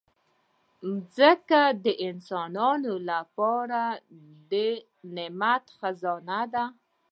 [0.91, 3.81] مځکه د انسانانو لپاره
[4.51, 4.53] د
[5.15, 6.65] نعمت خزانه ده.